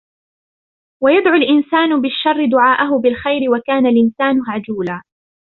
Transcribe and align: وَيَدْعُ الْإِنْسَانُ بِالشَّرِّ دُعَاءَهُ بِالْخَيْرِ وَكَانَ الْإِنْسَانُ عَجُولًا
وَيَدْعُ 1.03 1.35
الْإِنْسَانُ 1.35 2.01
بِالشَّرِّ 2.01 2.45
دُعَاءَهُ 2.51 2.99
بِالْخَيْرِ 3.01 3.51
وَكَانَ 3.51 3.85
الْإِنْسَانُ 3.85 4.41
عَجُولًا 4.49 5.01